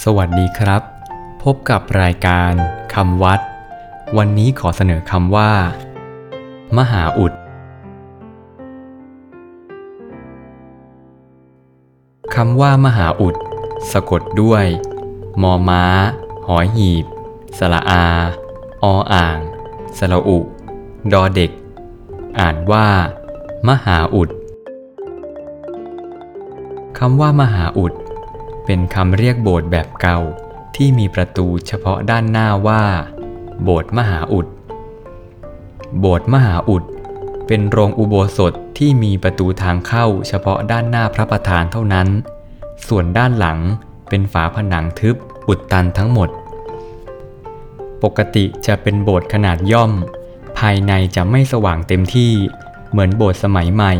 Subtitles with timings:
[0.00, 0.82] สวัสดีครับ
[1.42, 2.52] พบกับรายการ
[2.94, 3.40] คำวัด
[4.16, 5.50] วันนี้ขอเสนอคำว่า
[6.78, 7.32] มหาอุด
[12.34, 13.34] คำว่ามหาอุด
[13.92, 14.64] สะกดด้วย
[15.42, 15.84] มอม้า
[16.46, 17.04] หอยหีบ
[17.58, 18.04] สระอา
[18.82, 19.38] ออ่าง
[19.98, 20.38] สระอุ
[21.12, 21.50] ดอเด็ก
[22.38, 22.86] อ่านว่า
[23.68, 24.28] มหาอุด
[26.98, 27.92] คำว่ามหาอุด
[28.66, 30.18] เป็นคำเรียกโบสถ์แบบเก่า
[30.76, 32.82] ที่มีประตูเฉพาะด้านหน้าว่า
[33.62, 34.46] โบสถ์มหาอุด
[36.00, 36.84] โบสถ์มหาอุด
[37.46, 42.08] เป็นโรงอุโบสถที่มีประตูทางเข้าเฉพาะด้านหน้าพระประธานเท่านั้น
[42.88, 43.58] ส่วนด้านหลัง
[44.08, 45.16] เป็นฝาผนังทึบ
[45.48, 46.28] อุดตันทั้งหมด
[48.02, 49.92] ปกติจะเป็นโบสถ์ขนาดย่อม
[50.58, 52.32] ภายในจะไม่สว่างเต็มที่
[52.90, 53.94] เหมือนโบสถ์สมัยใหม่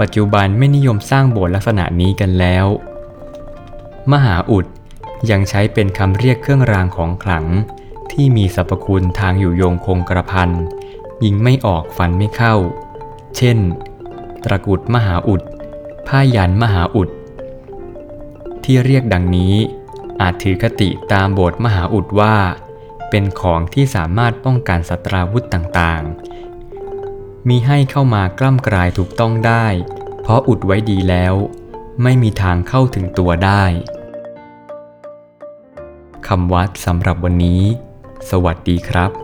[0.00, 2.66] ปัจจุบันไม่นิยมสร้างโบสถ์ลักษณะนี้กันแล้ว
[4.10, 4.66] มหาอุด
[5.30, 7.46] ยังใช้เป็นคำเรียกเครื่องรางของขลัง
[8.12, 10.50] ที่มีสรรพคุณทางอยู่โยงคงกระพัน
[11.24, 12.54] ยิงไม่ออกฟันไม่เข้า
[13.36, 13.58] เช่น
[14.44, 15.42] ตระกุดมหาอุด
[16.06, 17.08] ผ้ายันมหาอุด
[18.64, 19.54] ที่เรียกดังนี้
[20.20, 22.36] อาจถือคติตามโบสถ์มหาอุดว่า
[23.10, 29.66] เป็นของที่สามารถป้องกันสัตราวุธต่างๆ มีให้เข้ามากล้ำกลายถูกต้องได้
[30.22, 31.34] เพราะอุดไว้ดีแล้ว
[32.00, 33.64] ไม่มีทางเข้าถึงตัวได้
[36.26, 37.62] คำวัดสำหรับวันนี้
[38.30, 39.21] สวัสดีครับ